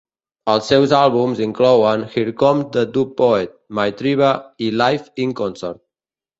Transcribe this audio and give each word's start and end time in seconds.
Els 0.53 0.69
seus 0.71 0.95
àlbums 0.99 1.41
inclouen 1.47 2.07
"Here 2.15 2.33
Comes 2.45 2.73
The 2.79 2.85
Dub 2.97 3.13
Poet", 3.21 3.55
"My 3.81 3.87
Tribe" 4.03 4.35
i 4.67 4.73
"Live 4.83 5.09
in 5.29 5.41
Concert". 5.45 5.83